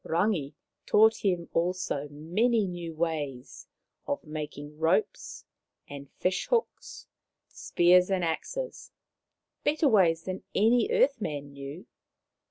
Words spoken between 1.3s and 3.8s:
also many new ways